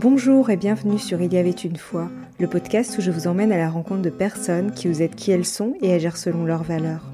[0.00, 3.50] Bonjour et bienvenue sur Il y avait une fois, le podcast où je vous emmène
[3.50, 6.62] à la rencontre de personnes qui vous êtes qui elles sont et agir selon leurs
[6.62, 7.04] valeurs.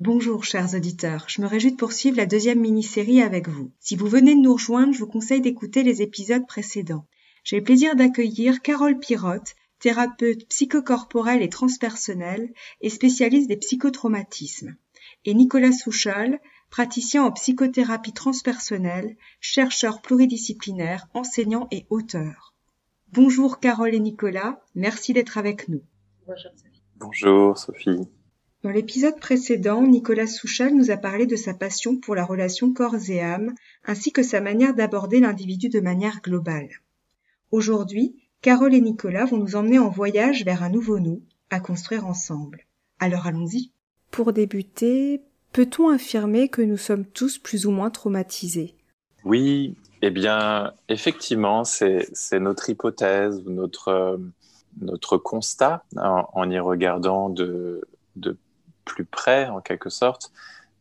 [0.00, 3.70] Bonjour chers auditeurs, je me réjouis de poursuivre la deuxième mini-série avec vous.
[3.78, 7.06] Si vous venez de nous rejoindre, je vous conseille d'écouter les épisodes précédents.
[7.44, 14.74] J'ai le plaisir d'accueillir Carole Pirotte, thérapeute psychocorporelle et transpersonnelle et spécialiste des psychotraumatismes,
[15.24, 22.54] et Nicolas Souchal, praticien en psychothérapie transpersonnelle, chercheur pluridisciplinaire, enseignant et auteur.
[23.12, 25.82] Bonjour Carole et Nicolas, merci d'être avec nous.
[26.26, 26.82] Bonjour Sophie.
[26.96, 28.08] Bonjour Sophie.
[28.62, 33.08] Dans l'épisode précédent, Nicolas Souchal nous a parlé de sa passion pour la relation corps
[33.08, 33.54] et âme,
[33.86, 36.68] ainsi que sa manière d'aborder l'individu de manière globale.
[37.50, 42.06] Aujourd'hui, Carole et Nicolas vont nous emmener en voyage vers un nouveau nous, à construire
[42.06, 42.66] ensemble.
[42.98, 43.72] Alors allons-y.
[44.10, 48.74] Pour débuter, peut-on affirmer que nous sommes tous plus ou moins traumatisés?
[49.24, 52.08] Oui, eh bien, effectivement, c'est
[52.40, 54.16] notre hypothèse, notre, euh,
[54.80, 57.86] notre constat en, y regardant de,
[58.84, 60.32] plus près, en quelque sorte,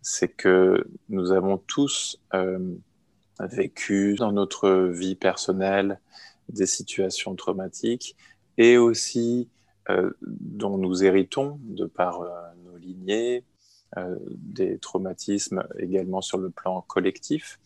[0.02, 2.75] c'est que nous avons tous euh,
[3.39, 5.99] vécu dans notre vie personnelle
[6.47, 8.16] des situations traumatiques
[8.58, 9.49] et aussi
[9.89, 12.21] euh, dont nous héritons de par
[13.97, 17.59] euh, des traumatismes également sur le plan collectif,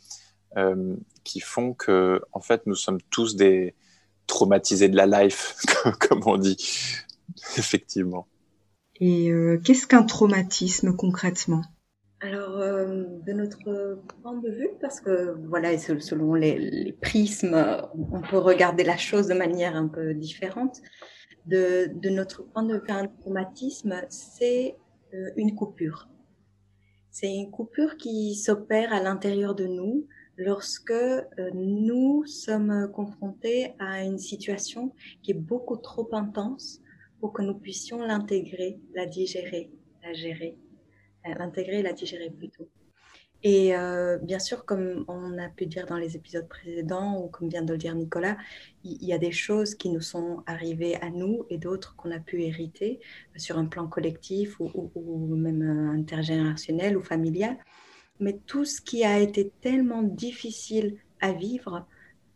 [1.24, 3.74] qui font que, en fait, nous sommes tous des
[4.28, 5.56] traumatisés de la life,
[6.00, 6.58] comme on dit,
[7.58, 8.28] effectivement.
[9.00, 9.32] Et
[9.64, 11.64] qu'est-ce qu'un traumatisme concrètement?
[12.24, 17.54] Alors, euh, de notre point de vue, parce que voilà, selon les, prismes,
[17.94, 20.78] on peut regarder la chose de manière un peu différente.
[21.46, 24.83] De, notre point de vue, un traumatisme, c'est euh,
[25.36, 26.10] une coupure.
[27.10, 34.04] C'est une coupure qui s'opère à l'intérieur de nous lorsque euh, nous sommes confrontés à
[34.04, 36.82] une situation qui est beaucoup trop intense
[37.20, 39.72] pour que nous puissions l'intégrer, la digérer,
[40.02, 40.58] la gérer
[41.26, 42.68] l'intégrer et la digérer plutôt.
[43.44, 47.50] Et euh, bien sûr, comme on a pu dire dans les épisodes précédents, ou comme
[47.50, 48.38] vient de le dire Nicolas,
[48.86, 52.20] il y, a des choses qui nous sont arrivées à nous et d'autres qu'on a
[52.20, 53.02] pu hériter
[53.36, 55.62] sur un plan collectif ou, même
[55.94, 57.58] intergénérationnel ou familial.
[58.22, 61.86] Mais tout ce qui a été tellement difficile à vivre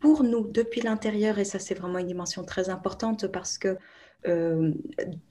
[0.00, 3.78] pour nous depuis l'intérieur, et ça c'est vraiment une dimension très importante parce que
[4.26, 4.72] euh,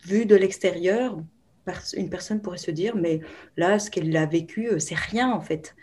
[0.05, 1.21] vu de l'extérieur,
[1.93, 3.21] une personne pourrait se dire, mais
[3.55, 5.75] là, ce qu'elle a vécu, euh, c'est rien en fait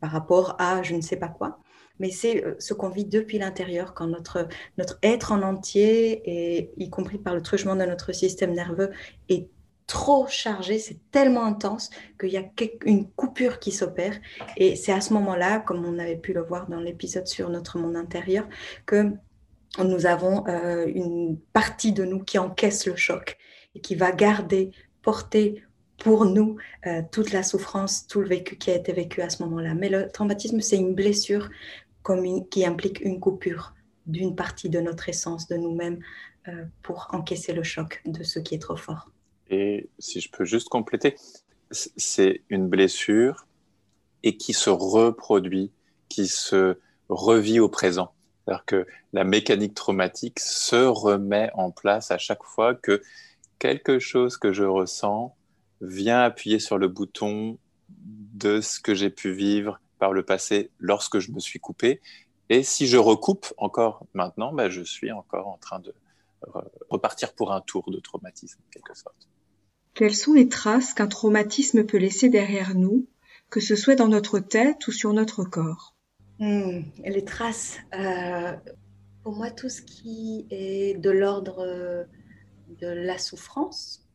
[0.00, 1.60] par rapport à je ne sais pas quoi.
[1.98, 4.48] Mais c'est euh, ce qu'on vit depuis l'intérieur, quand notre,
[4.78, 8.90] notre être en entier, et y compris par le truchement de notre système nerveux,
[9.28, 9.48] est
[9.86, 12.44] trop chargé, c'est tellement intense qu'il y a
[12.84, 14.14] une coupure qui s'opère.
[14.56, 17.76] Et c'est à ce moment-là, comme on avait pu le voir dans l'épisode sur notre
[17.76, 18.48] monde intérieur,
[18.86, 19.12] que
[19.78, 23.36] nous avons euh, une partie de nous qui encaisse le choc
[23.74, 24.70] et qui va garder
[25.02, 25.62] porter
[25.98, 26.56] pour nous
[26.86, 29.74] euh, toute la souffrance, tout le vécu qui a été vécu à ce moment-là.
[29.74, 31.50] Mais le traumatisme, c'est une blessure
[32.50, 33.74] qui implique une coupure
[34.06, 36.00] d'une partie de notre essence, de nous-mêmes,
[36.48, 39.10] euh, pour encaisser le choc de ce qui est trop fort.
[39.50, 41.16] Et si je peux juste compléter,
[41.70, 43.46] c'est une blessure
[44.22, 45.70] et qui se reproduit,
[46.08, 46.78] qui se
[47.08, 48.12] revit au présent.
[48.44, 53.02] C'est-à-dire que la mécanique traumatique se remet en place à chaque fois que
[53.60, 55.36] quelque chose que je ressens
[55.80, 61.20] vient appuyer sur le bouton de ce que j'ai pu vivre par le passé lorsque
[61.20, 62.00] je me suis coupé.
[62.48, 65.94] Et si je recoupe encore maintenant, ben, je suis encore en train de
[66.88, 69.28] repartir pour un tour de traumatisme, en quelque sorte.
[69.94, 73.06] Quelles sont les traces qu'un traumatisme peut laisser derrière nous,
[73.50, 75.94] que ce soit dans notre tête ou sur notre corps?
[76.38, 78.52] Hmm, Les traces, euh,
[79.22, 82.06] pour moi, tout ce qui est de l'ordre
[82.78, 84.06] de la souffrance,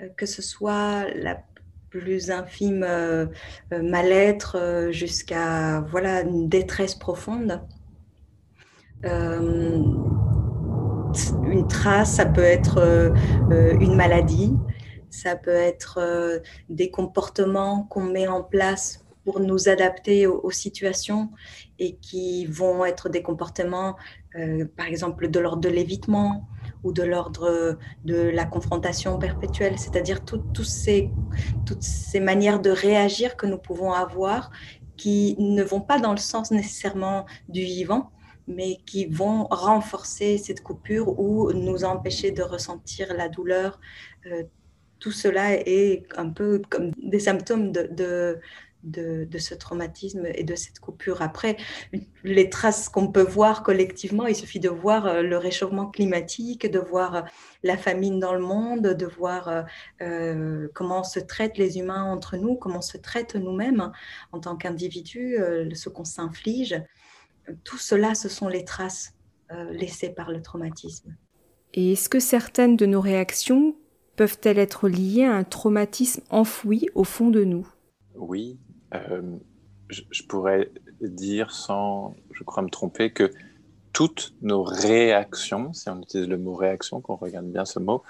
[0.00, 1.42] euh, que ce soit la
[1.90, 3.26] plus infime euh,
[3.72, 7.60] euh, mal-être jusqu'à voilà une détresse profonde.
[11.44, 13.12] une trace, ça peut être
[13.50, 14.56] une maladie,
[15.10, 21.30] ça peut être des comportements qu'on met en place pour nous adapter aux, situations
[21.78, 23.96] et qui vont être des comportements,
[24.76, 26.48] par exemple, de l'ordre de l'évitement,
[26.84, 30.20] ou de l'ordre de la confrontation perpétuelle, c'est-à-dire
[30.62, 31.10] ces,
[31.66, 34.50] toutes ces manières de réagir que nous pouvons avoir
[34.96, 38.10] qui ne vont pas dans le sens nécessairement du vivant,
[38.46, 43.80] mais qui vont renforcer cette coupure ou nous empêcher de ressentir la douleur,
[44.26, 44.44] euh,
[44.98, 48.38] tout cela est un peu comme des symptômes de,
[49.38, 51.22] ce traumatisme et de cette coupure.
[51.22, 51.56] Après,
[52.22, 56.78] les traces qu'on peut voir collectivement, il suffit de voir euh, le réchauffement climatique, de
[56.78, 57.22] voir euh,
[57.62, 59.64] la famine dans le monde, de voir
[60.02, 63.92] euh, comment se traitent les humains entre nous, comment se traitent nous-mêmes
[64.32, 65.38] en tant qu'individus,
[65.74, 66.82] ce qu'on s'inflige.
[67.64, 69.14] Tout cela, ce sont les traces
[69.70, 71.14] laissées par le traumatisme.
[71.74, 73.76] Et est-ce que certaines de nos réactions
[74.16, 77.66] peuvent-elles être liées à un traumatisme enfoui au fond de nous?
[78.14, 78.58] Oui,
[78.94, 79.22] euh,
[79.88, 80.70] je, pourrais
[81.00, 83.30] dire sans, je crois me tromper, que
[83.92, 88.02] toutes nos réactions, si on utilise le mot réaction, qu'on regarde bien ce mot,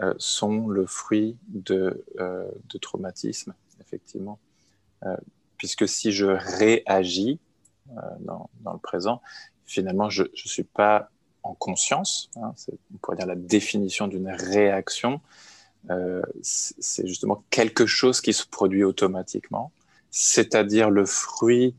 [0.00, 4.38] euh, sont le fruit de, euh, de traumatisme, effectivement.
[5.58, 7.40] puisque si je réagis
[8.20, 9.20] dans, dans, le présent,
[9.64, 11.10] finalement, je ne suis pas
[11.42, 12.30] en conscience.
[12.36, 12.52] Hein,
[12.94, 15.20] on pourrait dire la définition d'une réaction.
[16.42, 19.72] c'est justement quelque chose qui se produit automatiquement
[20.12, 21.74] c'est-à-dire le fruit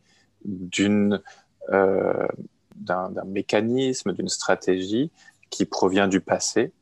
[0.50, 2.27] euh,
[2.75, 5.12] d'un mécanisme, d'une stratégie
[5.50, 6.74] qui provient du passé,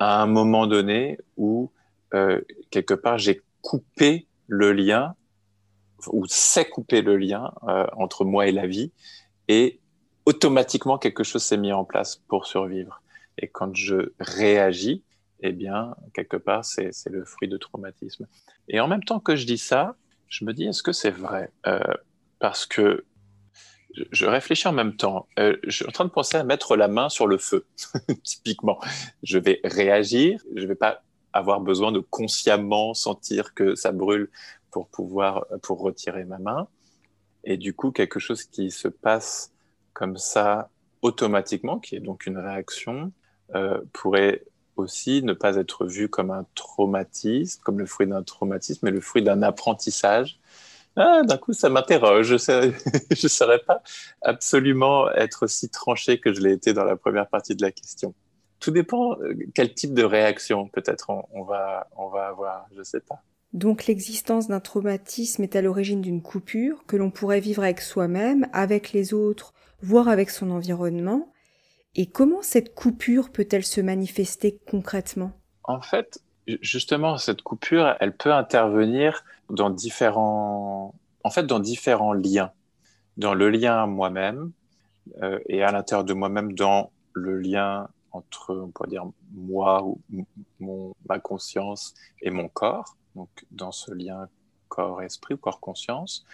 [0.00, 1.70] à un moment donné où,
[2.14, 2.40] euh,
[2.70, 5.14] quelque part, j'ai coupé le lien,
[6.08, 8.90] ou c'est couper le lien euh, entre moi et la vie,
[9.46, 9.78] et
[10.26, 13.02] automatiquement, quelque chose s'est mis en place pour survivre.
[13.36, 15.02] Et quand je réagis,
[15.40, 18.26] eh bien, quelque part, c'est le fruit de traumatisme.
[18.68, 19.96] Et en même temps que je dis ça,
[20.34, 21.78] je me dis, est-ce que c'est vrai euh,
[22.40, 23.04] Parce que
[24.10, 25.28] je réfléchis en même temps.
[25.38, 27.66] Euh, je suis en train de penser à mettre la main sur le feu,
[28.24, 28.80] typiquement.
[29.22, 31.02] Je vais réagir, je ne vais pas
[31.32, 34.28] avoir besoin de consciemment sentir que ça brûle
[34.72, 36.66] pour pouvoir pour retirer ma main.
[37.44, 39.52] Et du coup, quelque chose qui se passe
[39.92, 40.68] comme ça
[41.02, 43.12] automatiquement, qui est donc une réaction,
[43.54, 44.42] euh, pourrait
[44.76, 49.00] aussi ne pas être vu comme un traumatisme, comme le fruit d'un traumatisme, mais le
[49.00, 50.38] fruit d'un apprentissage.
[50.96, 52.36] Ah, d'un coup, ça m'interroge.
[52.36, 53.82] Je ne saurais pas
[54.22, 58.14] absolument être si tranché que je l'ai été dans la première partie de la question.
[58.60, 62.84] Tout dépend euh, quel type de réaction peut-être on, va, on va avoir, je ne
[62.84, 63.22] sais pas.
[63.52, 68.48] Donc l'existence d'un traumatisme est à l'origine d'une coupure que l'on pourrait vivre avec soi-même,
[68.52, 71.32] avec les autres, voire avec son environnement,
[71.94, 75.32] et comment cette coupure peut-elle se manifester concrètement?
[75.62, 76.20] En fait,
[76.60, 82.52] justement, cette coupure, elle peut intervenir dans différents, en fait, dans différents liens.
[83.16, 84.50] Dans le lien moi-même
[85.22, 89.98] euh, et à l'intérieur de moi-même, dans le lien entre, on pourrait dire, moi ou
[91.08, 92.96] ma conscience et mon corps.
[93.14, 94.28] Donc, dans ce lien
[94.68, 96.24] corps-esprit ou corps-conscience,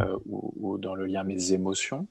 [0.00, 2.08] euh, ou, ou, dans le lien mes émotions.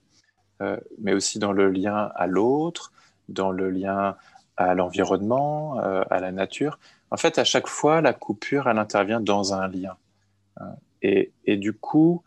[0.63, 2.93] Euh, mais aussi dans le lien à l'autre,
[3.27, 4.15] dans le lien
[4.55, 6.79] à l'environnement, euh, à la nature.
[7.11, 9.97] En fait, à chaque fois, la coupure, elle intervient dans un lien.
[10.61, 10.65] Euh,
[11.01, 12.23] et, et du coup,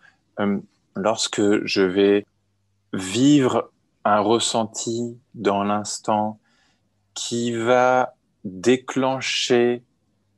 [0.94, 2.26] lorsque je vais
[2.92, 3.70] vivre
[4.04, 6.38] un ressenti dans l'instant
[7.14, 9.82] qui va déclencher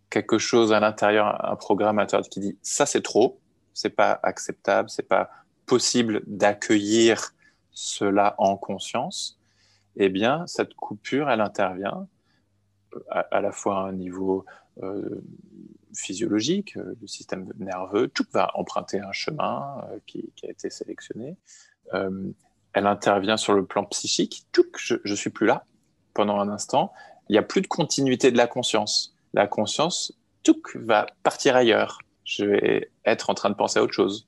[0.08, 3.40] quelque chose à l'intérieur, un programme intérieur qui dit ça c'est trop,
[3.74, 5.30] c'est pas acceptable, c'est pas
[5.66, 7.32] possible d'accueillir
[7.80, 9.38] cela en conscience,
[9.94, 12.08] eh bien, cette coupure, elle intervient
[13.08, 14.44] à, la fois à un niveau
[14.82, 15.22] euh,
[15.94, 21.36] physiologique, euh, le système nerveux, tout va emprunter un chemin euh, qui, a été sélectionné.
[21.92, 25.64] elle intervient sur le plan psychique, tout je ne suis plus là
[26.14, 26.92] pendant un instant.
[27.28, 29.14] Il n'y a plus de continuité de la conscience.
[29.34, 30.12] La conscience,
[30.42, 32.00] tout va partir ailleurs.
[32.24, 34.27] Je vais être en train de penser à autre chose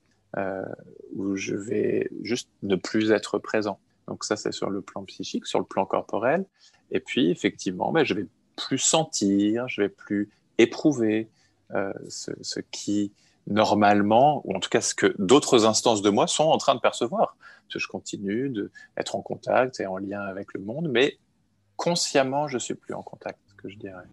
[1.13, 3.79] où je vais juste ne plus être présent.
[4.07, 6.45] Donc ça, c'est sur le plan psychique, sur le plan corporel.
[6.91, 11.29] Et puis, effectivement, ben, je vais plus sentir, je vais plus éprouver
[11.73, 13.13] euh, ce, qui,
[13.47, 16.81] normalement, ou en tout cas ce que d'autres instances de moi sont en train de
[16.81, 17.37] percevoir.
[17.71, 21.17] Que je continue d'être en contact et en lien avec le monde, mais
[21.77, 24.03] consciemment, je suis plus en contact, ce que je dirais.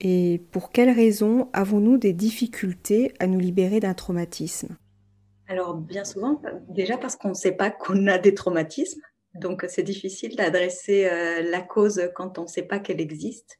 [0.00, 4.76] Et pour quelles raisons avons-nous des difficultés à nous libérer d'un traumatisme?
[5.46, 9.02] Alors, bien souvent, déjà parce qu'on ne sait pas qu'on a des traumatismes.
[9.34, 13.58] Donc, c'est difficile d'adresser euh, la cause quand on ne sait pas qu'elle existe.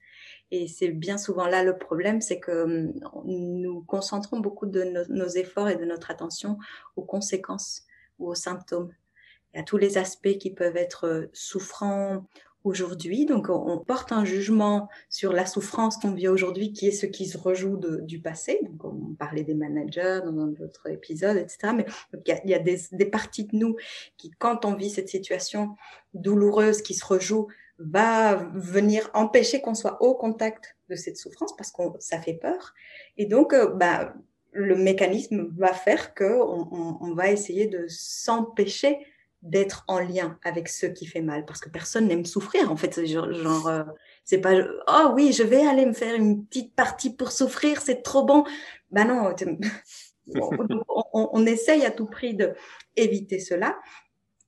[0.50, 2.92] Et c'est bien souvent là le problème, c'est que hum,
[3.24, 6.58] nous concentrons beaucoup de nos efforts et de notre attention
[6.96, 7.82] aux conséquences
[8.18, 8.92] ou aux symptômes,
[9.52, 12.24] et à tous les aspects qui peuvent être euh, souffrants
[12.64, 13.26] aujourd'hui.
[13.26, 17.26] Donc, on porte un jugement sur la souffrance qu'on vit aujourd'hui, qui est ce qui
[17.26, 18.58] se rejoue du passé.
[18.62, 21.72] Donc, on parlait des managers dans d'autres épisodes, etc.
[21.76, 23.76] Mais il y a, des, parties de nous
[24.16, 25.76] qui, quand on vit cette situation
[26.14, 31.70] douloureuse qui se rejoue, va venir empêcher qu'on soit au contact de cette souffrance parce
[31.70, 32.72] que ça fait peur.
[33.18, 34.14] Et donc, euh, bah,
[34.52, 38.98] le mécanisme va faire que on, on, va essayer de s'empêcher
[39.44, 43.04] d'être en lien avec ce qui fait mal parce que personne n'aime souffrir en fait.
[43.06, 43.84] Genre, genre euh,
[44.24, 44.54] c'est pas
[44.88, 48.44] oh oui je vais aller me faire une petite partie pour souffrir c'est trop bon.
[48.90, 49.34] Ben non
[50.34, 52.54] on, on, essaye à tout prix de
[52.96, 53.78] éviter cela.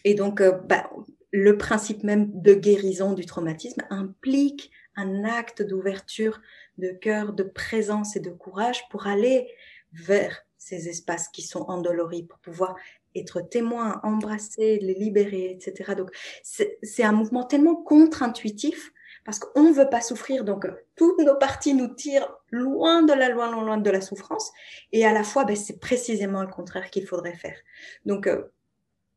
[0.05, 0.91] Et donc euh, bah,
[1.31, 6.41] le principe même de guérison du traumatisme implique un acte d'ouverture
[6.79, 9.47] de cœur, de présence et de courage pour aller
[9.93, 12.77] vers ces espaces qui sont endoloris, pour pouvoir
[13.19, 15.95] être témoin, embrasser, les libérer, etc.
[15.97, 16.11] Donc,
[16.43, 18.93] c'est un mouvement tellement contre-intuitif
[19.25, 20.45] parce qu'on ne veut pas souffrir.
[20.45, 24.53] Donc, toutes nos parties nous tirent loin de la loin, loin, loin de la souffrance.
[24.93, 27.59] Et à la fois, ben, c'est précisément le contraire qu'il faudrait faire.
[28.05, 28.53] Donc, euh,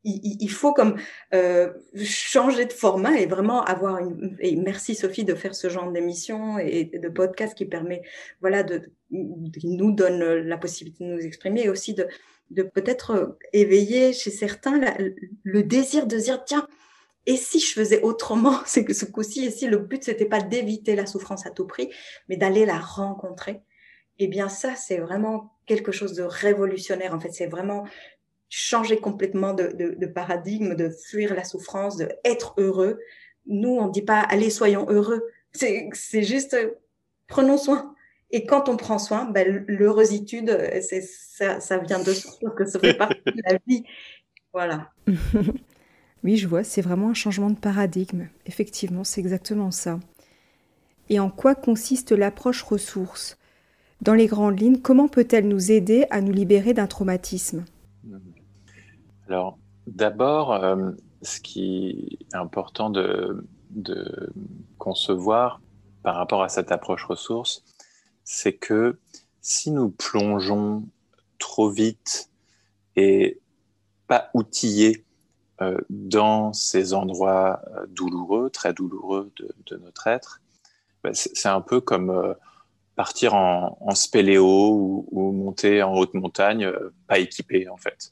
[0.04, 0.96] il, faut comme
[1.34, 5.92] euh, changer de format et vraiment avoir une et merci Sophie de faire ce genre
[5.92, 8.02] d'émission et de podcast qui permet
[8.40, 12.08] voilà de qui nous donne la possibilité de nous exprimer et aussi de
[12.50, 14.80] de peut-être éveiller chez certains
[15.44, 16.66] le désir de dire tiens
[17.26, 18.60] et si je faisais autrement?
[18.66, 21.68] C'est que ce coup-ci et si le but c'était pas d'éviter la souffrance à tout
[21.68, 21.90] prix
[22.30, 23.62] mais d'aller la rencontrer?
[24.18, 27.32] Eh bien ça c'est vraiment quelque chose de révolutionnaire en fait.
[27.32, 27.86] C'est vraiment
[28.50, 33.00] changer complètement de, de, de, paradigme, de fuir la souffrance, de être heureux.
[33.46, 35.24] Nous, on dit pas allez soyons heureux.
[35.52, 36.56] C'est juste
[37.28, 37.96] prenons soin.
[38.32, 39.66] Et quand on prend soin, ben,
[40.82, 43.84] c'est ça, ça vient de soi, que ça fait partie de la vie.
[44.54, 44.92] Voilà.
[46.24, 48.28] oui, je vois, c'est vraiment un changement de paradigme.
[48.46, 50.00] Effectivement, c'est exactement ça.
[51.10, 53.38] Et en quoi consiste l'approche ressource?
[54.02, 57.66] Dans les grandes lignes, comment peut-elle nous aider à nous libérer d'un traumatisme?
[59.30, 63.46] Alors, d'abord, euh, ce qui est important de,
[64.80, 65.62] concevoir
[66.02, 67.64] par rapport à cette approche ressource,
[68.24, 68.98] c'est que
[69.42, 70.84] si nous plongeons
[71.38, 72.32] trop vite
[72.96, 73.40] et
[74.08, 75.06] pas outillés
[75.62, 79.32] euh, dans ces endroits euh, douloureux, très douloureux
[79.68, 80.42] de, notre être,
[81.04, 82.36] bah, c'est un peu comme
[82.96, 86.72] partir en, spéléo ou, ou, monter en haute montagne,
[87.08, 88.12] pas équipé en fait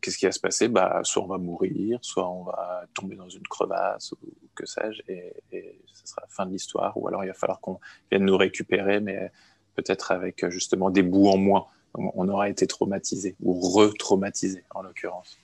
[0.00, 0.68] qu'est-ce qui va se passer?
[0.68, 4.18] Bah, Soit on va mourir, soit on va tomber dans une crevasse ou
[4.54, 6.96] que sais-je, et, ce sera la fin de l'histoire.
[6.96, 7.78] Ou alors il va falloir qu'on
[8.10, 9.30] vienne nous récupérer, mais
[9.74, 11.66] peut-être avec justement des bouts en moins.
[11.94, 15.38] On aura été traumatisé ou re-traumatisé en l'occurrence.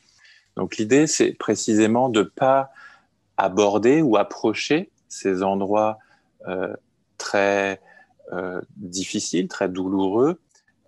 [0.57, 2.71] Donc l'idée, c'est précisément de ne pas
[3.37, 5.99] aborder ou approcher ces endroits
[6.49, 6.75] euh,
[7.17, 7.81] très
[8.33, 10.41] euh, difficiles, très douloureux,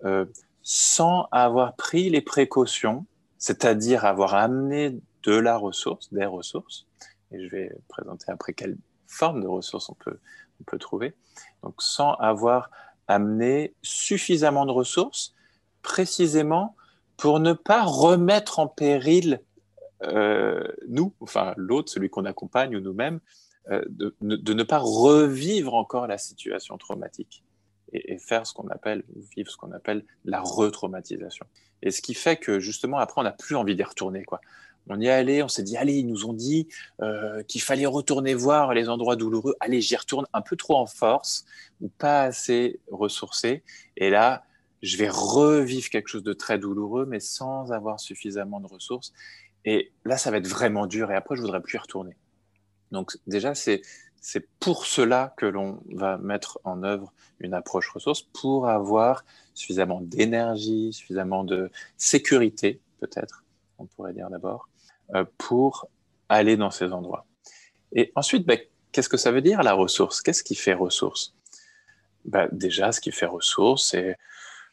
[0.04, 0.26] euh,
[0.62, 3.06] sans avoir pris les précautions
[3.40, 6.86] c'est-à-dire avoir amené de la ressource, des ressources,
[7.32, 11.14] et je vais présenter après quelle forme de ressources on peut, trouver,
[11.62, 12.70] donc sans avoir
[13.08, 15.34] amené suffisamment de ressources,
[15.82, 16.76] précisément
[17.16, 19.40] pour ne pas remettre en péril
[20.02, 23.20] euh, nous, enfin l'autre, celui qu'on accompagne ou nous-mêmes,
[23.70, 27.42] euh, de, de, ne pas revivre encore la situation traumatique
[27.92, 29.02] et, et faire ce qu'on appelle,
[29.34, 31.46] vivre ce qu'on appelle la retraumatisation.
[31.82, 34.24] Et ce qui fait que justement, après, on n'a plus envie d'y retourner.
[34.24, 34.40] Quoi.
[34.88, 36.68] On y est allé, on s'est dit, allez, ils nous ont dit
[37.00, 39.54] euh, qu'il fallait retourner voir les endroits douloureux.
[39.60, 41.44] Allez, j'y retourne un peu trop en force
[41.80, 43.62] ou pas assez ressourcé.
[43.96, 44.44] Et là,
[44.82, 49.12] je vais revivre quelque chose de très douloureux, mais sans avoir suffisamment de ressources.
[49.64, 51.10] Et là, ça va être vraiment dur.
[51.10, 52.16] Et après, je voudrais plus y retourner.
[52.90, 53.82] Donc déjà, c'est
[54.20, 59.24] c'est pour cela que l'on va mettre en œuvre une approche ressource pour avoir
[59.54, 63.44] suffisamment d'énergie, suffisamment de sécurité, peut-être,
[63.78, 64.68] on pourrait dire d'abord,
[65.14, 65.88] euh, pour
[66.28, 67.26] aller dans ces endroits.
[67.92, 68.58] Et ensuite, ben,
[68.92, 70.20] qu'est-ce que ça veut dire la ressource?
[70.20, 71.34] Qu'est-ce qui fait ressource?
[72.26, 74.16] Ben, Déjà, ce qui fait ressource, c'est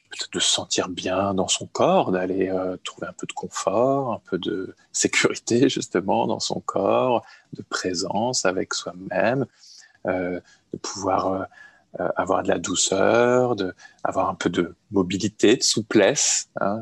[0.09, 4.13] peut-être de se sentir bien dans son corps, d'aller euh, trouver un peu de confort,
[4.13, 9.45] un peu de sécurité justement dans son corps, de présence avec soi-même,
[10.05, 10.39] euh,
[10.73, 11.47] de pouvoir
[11.99, 13.73] euh, avoir de la douceur, de
[14.03, 16.81] avoir un peu de mobilité, de souplesse hein,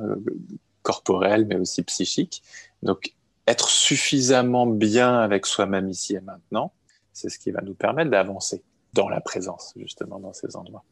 [0.81, 2.43] corporelle mais aussi psychique.
[2.83, 3.13] Donc
[3.47, 6.73] être suffisamment bien avec soi-même ici et maintenant,
[7.13, 8.63] c'est ce qui va nous permettre d'avancer
[8.93, 10.83] dans la présence justement dans ces endroits.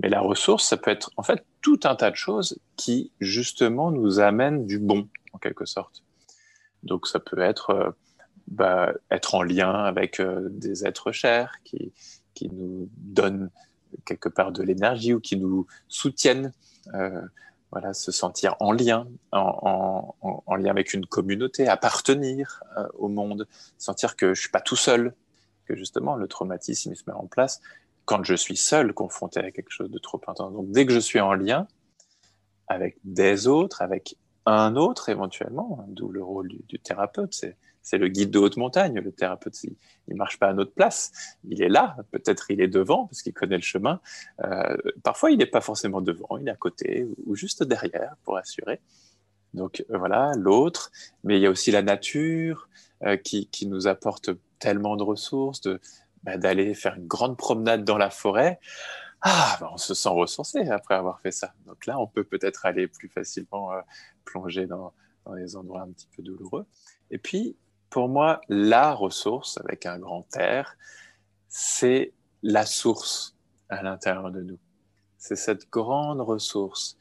[0.00, 3.90] Mais la ressource, ça peut être en fait tout un tas de choses qui justement
[3.90, 6.02] nous amènent du bon, en quelque sorte.
[6.82, 7.90] Donc ça peut être euh,
[8.48, 11.92] bah, être en lien avec euh, des êtres chers qui,
[12.34, 13.50] qui nous donnent
[14.04, 16.52] quelque part de l'énergie ou qui nous soutiennent.
[16.94, 17.22] Euh,
[17.70, 20.14] voilà, se sentir en lien, en,
[20.56, 22.62] lien avec une communauté, appartenir
[22.94, 23.48] au monde,
[23.78, 25.12] sentir que je suis pas tout seul,
[25.64, 27.60] que justement le traumatisme se met en place
[28.04, 30.52] quand je suis seul, confronté à quelque chose de trop intense.
[30.52, 31.66] Donc dès que je suis en lien
[32.68, 37.34] avec des autres, avec un autre éventuellement, hein, d'où le rôle du, thérapeute,
[37.82, 38.98] c'est le guide de haute montagne.
[38.98, 39.76] Le thérapeute, il,
[40.08, 41.12] ne marche pas à notre place.
[41.48, 44.00] Il est là, peut-être il est devant parce qu'il connaît le chemin.
[44.42, 48.36] Euh, parfois, il n'est pas forcément devant, il est à côté ou, juste derrière pour
[48.36, 48.80] assurer.
[49.54, 50.90] Donc voilà, l'autre.
[51.22, 52.68] Mais il y a aussi la nature
[53.04, 55.80] euh, qui, qui, nous apporte tellement de ressources, de,
[56.24, 58.58] bah, d'aller faire une grande promenade dans la forêt
[59.26, 61.54] ah, bah, on se sent ressourcé après avoir fait ça.
[61.66, 63.80] Donc là, on peut peut-être aller plus facilement euh,
[64.26, 64.92] plonger dans,
[65.24, 66.66] dans, les endroits un petit peu douloureux.
[67.10, 67.56] Et puis,
[67.88, 70.76] pour moi, la ressource, avec un grand R,
[71.48, 72.12] c'est
[72.42, 73.34] la source
[73.70, 74.58] à l'intérieur de nous.
[75.16, 76.98] C'est cette grande ressource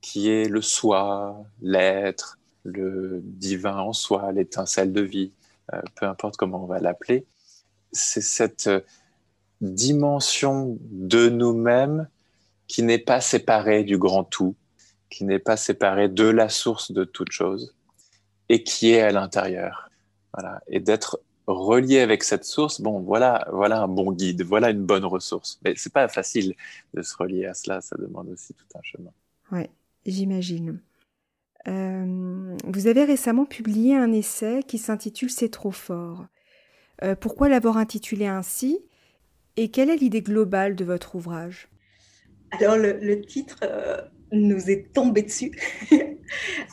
[0.00, 5.32] qui est le soi, l'être, le divin en soi, l'étincelle de vie,
[5.72, 7.26] euh, peu importe comment on va l'appeler.
[7.92, 8.70] C'est cette
[9.60, 12.08] dimension de nous-mêmes
[12.66, 14.54] qui n'est pas séparée du grand tout,
[15.10, 17.74] qui n'est pas séparée de la source de toute chose
[18.48, 19.90] et qui est à l'intérieur.
[20.32, 20.62] Voilà.
[20.68, 25.04] Et d'être relié avec cette source, bon, voilà, voilà un bon guide, voilà une bonne
[25.04, 25.58] ressource.
[25.64, 26.54] Mais c'est pas facile
[26.94, 29.10] de se relier à cela, ça demande aussi tout un chemin.
[29.52, 29.66] Oui,
[30.06, 30.80] j'imagine.
[31.68, 36.26] Euh, vous avez récemment publié un essai qui s'intitule C'est trop fort.
[37.02, 38.80] Euh, pourquoi l'avoir intitulé ainsi
[39.56, 41.68] et quelle est l'idée globale de votre ouvrage?
[42.52, 44.00] Alors, le, titre euh,
[44.32, 45.52] nous est tombé dessus.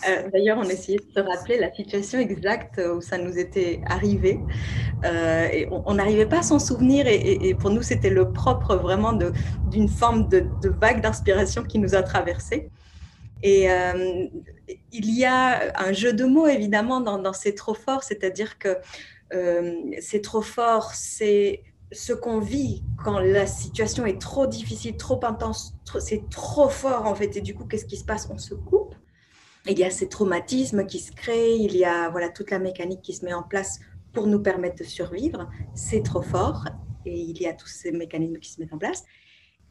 [0.07, 4.39] Euh, d'ailleurs, on essayait de se rappeler la situation exacte où ça nous était arrivé.
[5.03, 7.07] Et on n'arrivait pas à s'en souvenir.
[7.07, 9.13] Et, pour nous, c'était le propre vraiment
[9.71, 10.45] d'une forme de,
[10.79, 12.69] vague d'inspiration qui nous a traversé.
[13.41, 13.67] Et
[14.91, 18.77] il y a un jeu de mots, évidemment, dans, dans C'est trop fort, c'est-à-dire que
[19.31, 25.75] c'est trop fort, c'est ce qu'on vit quand la situation est trop difficile, trop intense,
[25.99, 27.37] c'est trop fort en fait.
[27.37, 28.29] Et du coup, qu'est-ce qui se passe?
[28.31, 28.95] On se coupe.
[29.69, 33.01] Il y a ces traumatismes qui se créent, il y a voilà toute la mécanique
[33.01, 33.79] qui se met en place
[34.13, 35.49] pour nous permettre de survivre.
[35.75, 36.65] C'est trop fort
[37.05, 39.03] et il y a tous ces mécanismes qui se mettent en place.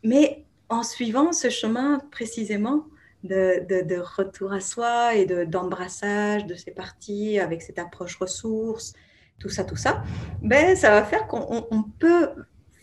[0.03, 2.87] Mais en suivant ce chemin précisément
[3.25, 8.93] de, retour à soi et d'embrassage de, ces parties avec cette approche ressources,
[9.39, 10.03] tout ça, tout ça,
[10.43, 12.31] ben, ça va faire qu'on peut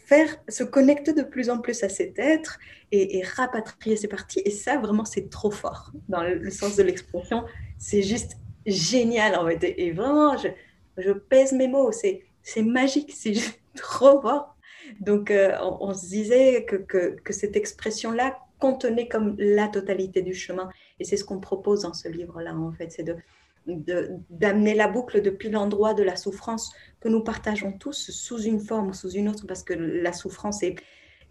[0.06, 2.60] faire se connecter de plus en plus à cet être
[2.92, 4.42] et, rapatrier ses parties.
[4.46, 7.44] Et ça, vraiment, c'est trop fort dans le, sens de l'expression.
[7.80, 8.34] C'est juste
[8.66, 9.74] génial, en fait.
[9.78, 10.50] Et, vraiment, je,
[10.98, 11.92] je, pèse mes mots.
[11.92, 14.56] C'est magique, c'est juste trop fort.
[15.00, 20.34] Donc, euh, on, se disait que, que, que cette expression-là contenait comme la totalité du
[20.34, 20.70] chemin.
[21.00, 22.92] Et c'est ce qu'on propose dans ce livre-là, en fait.
[22.92, 23.16] C'est de,
[23.65, 28.89] d'amener la boucle depuis l'endroit de la souffrance que nous partageons tous sous une forme
[28.89, 30.76] ou sous une autre, parce que la souffrance est,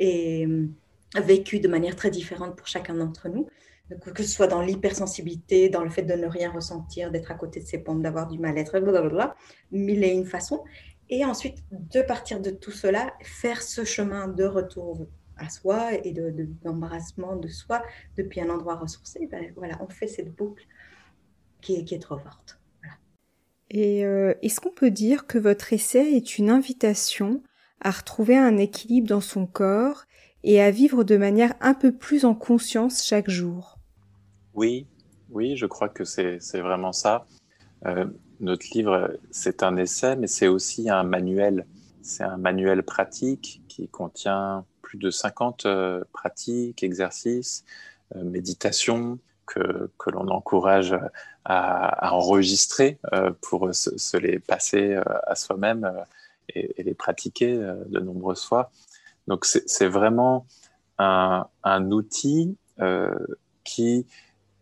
[0.01, 0.66] euh,
[1.21, 3.47] vécue de manière très différente pour chacun d'entre nous,
[4.14, 7.61] que ce soit dans l'hypersensibilité, dans le fait de ne rien ressentir, d'être à côté
[7.61, 9.37] de ses pompes, d'avoir du mal-être, blablabla,
[9.71, 10.64] mille et une façons.
[11.11, 16.14] Et ensuite, de partir de tout cela, faire ce chemin de retour à soi et
[16.62, 17.83] d'embarrassement de, de, soi
[18.16, 20.66] depuis un endroit ressourcé, ben voilà, on fait cette boucle
[21.62, 22.59] qui est, trop forte.
[23.70, 27.42] Et euh, est-ce qu'on peut dire que votre essai est une invitation
[27.81, 30.05] à retrouver un équilibre dans son corps
[30.44, 33.79] et à vivre de manière un peu plus en conscience chaque jour?
[34.55, 34.87] Oui,
[35.31, 37.27] oui, je crois que c'est vraiment ça.
[37.87, 38.05] Euh,
[38.40, 41.66] notre livre, c'est un essai, mais c'est aussi un manuel.
[42.03, 47.64] C'est un manuel pratique qui contient plus de 50 euh, pratiques, exercices,
[48.14, 49.18] méditations,
[49.55, 50.97] que, l'on encourage
[51.45, 56.03] à, enregistrer euh, pour se, les passer euh, à soi-même euh,
[56.55, 58.71] et, les pratiquer de nombreuses fois.
[59.29, 60.47] Donc c'est vraiment
[60.99, 61.47] un,
[61.91, 62.57] outil
[63.65, 64.07] qui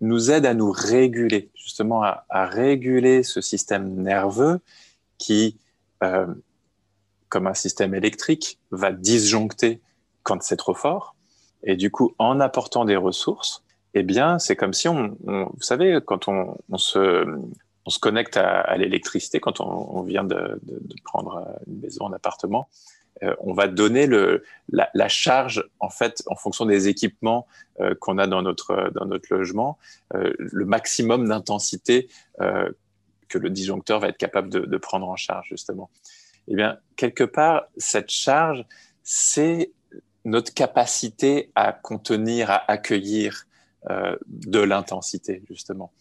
[0.01, 4.61] nous aide à nous réguler, justement à, réguler ce système nerveux
[5.17, 5.59] qui,
[7.31, 9.81] comme un système électrique, va disjoncter
[10.23, 11.17] quand c'est trop fort.
[11.63, 15.99] Et du coup, en apportant des ressources, eh bien, c'est comme si on, vous savez,
[16.05, 17.27] quand on, se,
[17.87, 20.61] on se connecte à, l'électricité, quand on, vient de,
[21.05, 22.69] prendre une maison, un appartement,
[23.23, 27.47] euh, on va donner le, la, charge, en fait, en fonction des équipements
[27.81, 29.77] euh, qu'on a dans notre, dans notre logement,
[30.15, 32.09] euh, le maximum d'intensité
[33.29, 35.89] que le disjoncteur va être capable de, de, prendre en charge, justement.
[36.49, 38.65] Eh bien, quelque part, cette charge,
[39.05, 39.71] c'est
[40.25, 43.50] notre capacité à contenir, à accueillir euh,
[43.89, 45.93] de l'intensité, justement.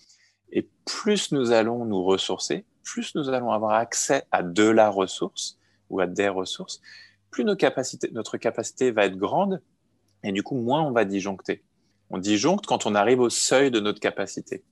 [0.52, 5.58] Et plus nous allons nous ressourcer, plus nous allons avoir accès à de la ressource
[5.90, 6.82] ou à des ressources,
[7.32, 9.62] plus nos capacités, notre capacité va être grande
[10.24, 11.64] et du coup, moins on va disjoncter.
[12.10, 14.64] On disjoncte quand on arrive au seuil de notre capacité.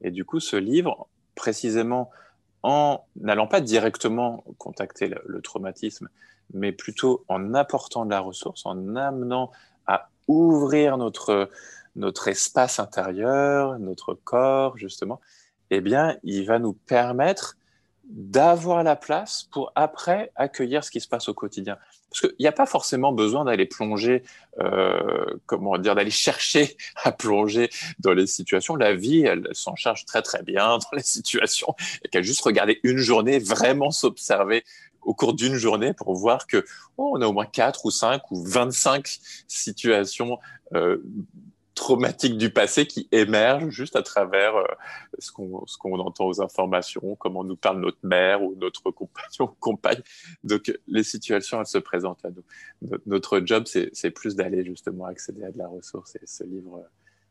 [0.00, 2.10] Et du coup, ce livre, précisément
[2.62, 6.08] en n'allant pas directement contacter le, traumatisme,
[6.52, 9.52] mais plutôt en apportant de la ressource, en amenant
[9.86, 11.50] à ouvrir notre,
[11.96, 15.20] notre espace intérieur, notre corps, justement,
[15.70, 17.56] eh bien, il va nous permettre
[18.08, 21.76] d'avoir la place pour après accueillir ce qui se passe au quotidien.
[22.08, 24.22] Parce qu'il n'y a pas forcément besoin d'aller plonger,
[24.60, 28.76] euh, comment dire, d'aller chercher à plonger dans les situations.
[28.76, 32.78] La vie, elle s'en charge très très bien dans les situations et qu'elle juste regarder
[32.84, 34.64] une journée, vraiment s'observer
[35.02, 36.64] au cours d'une journée pour voir que
[36.96, 40.38] oh, on a au moins 4 ou 5 ou 25 situations
[40.74, 40.98] euh,
[41.76, 44.64] traumatiques du passé qui émergent juste à travers euh,
[45.20, 50.00] ce qu'on entend aux informations, comment nous parle notre mère ou notre compagnon ou compagne.
[50.42, 52.42] Donc les situations, elles se présentent à nous.
[53.06, 56.82] Notre job, c'est plus d'aller justement accéder à de la ressource et ce livre,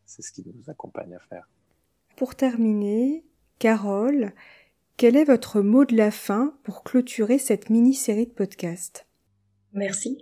[0.06, 1.50] c'est ce qui nous accompagne à faire.
[2.16, 3.26] Pour terminer,
[3.60, 4.32] Carole,
[4.96, 9.08] quel est votre mot de la fin pour clôturer cette mini-série de podcasts?
[9.74, 10.22] Merci.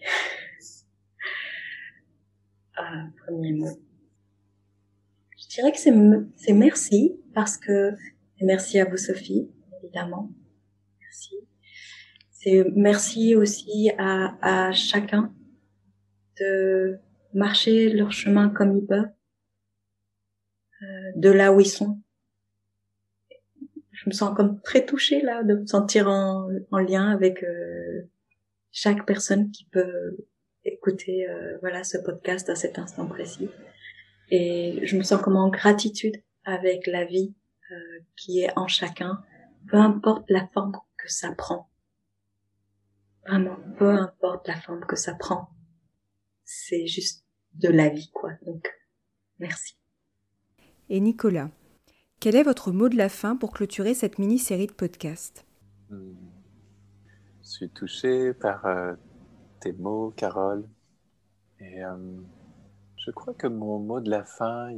[2.76, 3.80] Ah, premier mot.
[5.54, 7.92] Je dirais que c'est merci parce que
[8.42, 9.52] merci à vous Sophie,
[9.84, 10.32] évidemment.
[11.00, 11.36] Merci.
[12.32, 15.32] C'est merci aussi à, à chacun
[16.40, 16.98] de
[17.36, 19.12] marcher leur chemin comme ils peuvent,
[20.82, 22.02] euh, de là où ils sont.
[23.92, 28.10] Je me sens comme très touchée là de me sentir en, en lien avec euh,
[28.72, 30.18] chaque personne qui peut
[30.66, 33.52] écouter euh, voilà ce podcast à cet instant précis
[34.30, 37.34] et je me sens comme en gratitude avec la vie
[37.72, 39.24] euh, qui est en chacun,
[39.68, 41.70] peu importe la forme que ça prend.
[43.26, 45.50] Vraiment, peu importe la forme que ça prend.
[46.44, 48.32] C'est juste de la vie, quoi.
[48.46, 48.68] Donc,
[49.40, 49.78] merci.
[50.90, 51.50] Et Nicolas,
[52.20, 55.46] quel est votre mot de la fin pour clôturer cette mini-série de podcasts?
[55.90, 56.16] Hmm.
[57.42, 58.94] Je suis touché par euh,
[59.60, 60.68] tes mots, Carole.
[61.60, 61.96] Et euh,
[63.06, 64.72] je crois que mon mot de la fin,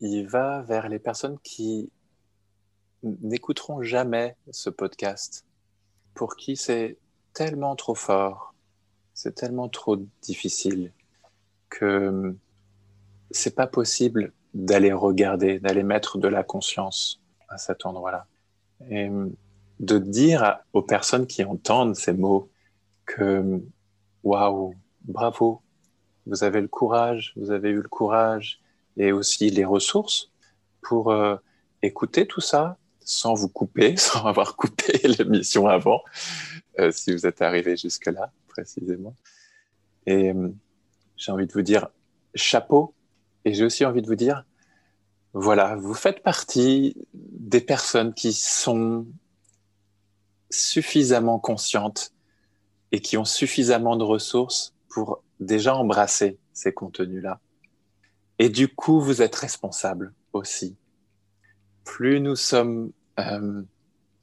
[0.00, 1.90] il, va vers les personnes qui
[3.02, 5.46] n'écouteront jamais ce podcast,
[6.14, 6.98] pour qui c'est
[7.32, 8.54] tellement trop fort,
[9.14, 10.92] c'est tellement trop difficile
[11.68, 12.36] que
[13.30, 18.26] c'est pas possible d'aller regarder, d'aller mettre de la conscience à cet endroit-là.
[18.90, 19.08] Et
[19.78, 22.50] de dire aux personnes qui entendent ces mots
[23.06, 23.62] que
[24.24, 25.62] waouh, bravo,
[26.26, 28.60] vous avez le courage, vous avez eu le courage
[28.96, 30.30] et aussi les ressources
[30.80, 31.36] pour euh,
[31.82, 36.02] écouter tout ça sans vous couper, sans avoir coupé l'émission avant,
[36.78, 39.16] euh, si vous êtes arrivé jusque-là, précisément.
[40.06, 40.48] Et euh,
[41.16, 41.88] j'ai envie de vous dire
[42.34, 42.94] chapeau,
[43.44, 44.44] et j'ai aussi envie de vous dire,
[45.34, 49.06] voilà, vous faites partie des personnes qui sont
[50.50, 52.12] suffisamment conscientes
[52.92, 57.40] et qui ont suffisamment de ressources pour déjà embrasser ces contenus-là.
[58.38, 60.76] Et du coup, vous êtes responsable aussi.
[61.84, 63.62] Plus nous sommes euh,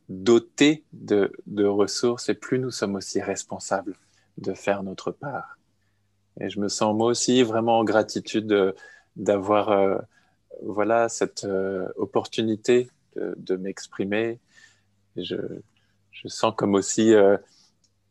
[0.10, 1.32] dotés de,
[1.66, 3.96] ressources et plus nous sommes aussi responsables
[4.38, 5.58] de faire notre part.
[6.40, 8.76] Et je me sens moi aussi vraiment en gratitude
[9.16, 9.98] d'avoir euh,
[10.62, 14.40] voilà cette euh, opportunité de, m'exprimer.
[15.18, 15.36] Je,
[16.12, 17.14] je, sens comme aussi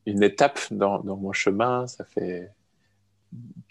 [0.09, 1.87] une étape dans, mon chemin.
[1.87, 2.51] Ça fait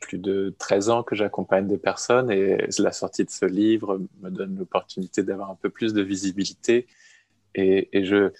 [0.01, 4.29] plus de 13 ans que j'accompagne des personnes et la sortie de ce livre me
[4.29, 6.87] donne l'opportunité d'avoir un peu plus de visibilité.
[7.55, 8.31] Et, je,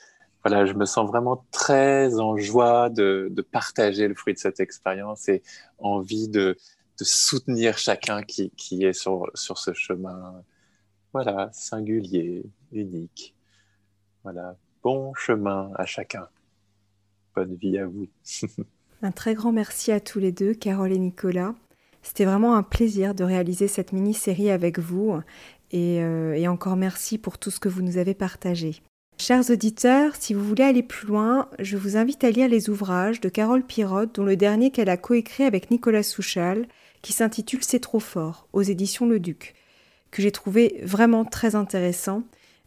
[0.43, 5.27] voilà, je me sens vraiment très en joie de, partager le fruit de cette expérience
[5.27, 5.41] et
[5.79, 6.55] envie de,
[6.99, 10.43] de soutenir chacun qui, qui est sur, sur ce chemin,
[11.13, 13.33] voilà, singulier, unique.
[14.21, 16.29] Voilà, bon chemin à chacun.
[17.37, 18.07] Bonne vie à vous.
[19.03, 21.53] Un très grand merci à tous les deux, Carole et Nicolas.
[22.01, 25.19] C'était vraiment un plaisir de réaliser cette mini-série avec vous
[25.69, 28.81] et, euh, et, encore merci pour tout ce que vous nous avez partagé.
[29.19, 33.21] Chers auditeurs, si vous voulez aller plus loin, je vous invite à lire les ouvrages
[33.21, 36.65] de Carole Pirotte, dont le dernier qu'elle a coécrit avec Nicolas Souchal,
[37.03, 39.53] qui s'intitule C'est trop fort, aux éditions Le Duc,
[40.09, 42.23] que j'ai trouvé vraiment très intéressant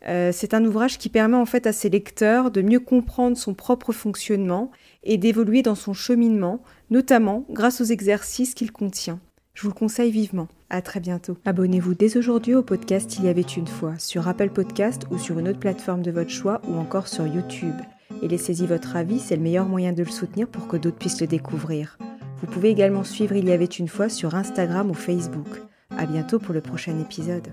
[0.08, 3.54] euh, c'est un ouvrage qui permet en fait à ses lecteurs de mieux comprendre son
[3.54, 4.70] propre fonctionnement
[5.02, 9.20] et d'évoluer dans son cheminement, notamment grâce aux exercices qu'il contient.
[9.54, 10.48] Je vous le conseille vivement.
[10.70, 11.36] À très bientôt.
[11.44, 15.38] Abonnez-vous dès aujourd'hui au podcast Il y avait une fois sur Apple Podcast ou sur
[15.38, 17.74] une autre plateforme de votre choix ou encore sur YouTube.
[18.22, 21.20] Et laissez-y votre avis, c'est le meilleur moyen de le soutenir pour que d'autres puissent
[21.20, 21.98] le découvrir.
[22.40, 25.60] Vous pouvez également suivre Il y avait une fois sur Instagram ou Facebook.
[25.96, 27.48] À bientôt pour le prochain épisode.